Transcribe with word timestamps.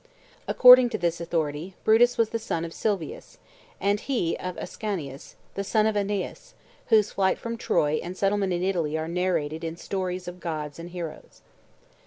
According 0.47 0.89
to 0.89 0.97
this 0.97 1.21
authority, 1.21 1.75
Brutus 1.83 2.17
was 2.17 2.29
the 2.29 2.39
son 2.39 2.65
of 2.65 2.73
Silvius, 2.73 3.37
and 3.79 3.99
he 3.99 4.35
of 4.37 4.57
Ascanius, 4.57 5.35
the 5.53 5.63
son 5.63 5.85
of 5.85 5.95
Aeneas, 5.95 6.55
whose 6.87 7.11
flight 7.11 7.37
from 7.37 7.55
Troy 7.55 7.99
and 8.01 8.17
settlement 8.17 8.51
in 8.51 8.63
Italy 8.63 8.97
are 8.97 9.07
narrated 9.07 9.63
in 9.63 9.77
"Stories 9.77 10.27
of 10.27 10.39
Gods 10.39 10.79
and 10.79 10.89
Heroes." 10.89 11.41